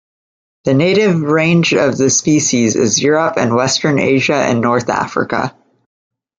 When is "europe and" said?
3.03-3.53